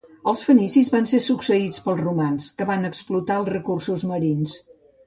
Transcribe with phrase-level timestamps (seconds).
[0.29, 4.61] Els fenicis van ser succeïts pels romans, que van explotar els recursos marins.